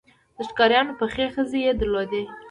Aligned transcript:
د 0.35 0.39
ښکاریانو 0.49 0.93
پخې 0.99 1.25
خزې 1.33 1.59
یې 1.65 1.73
درلودې. 1.79 2.23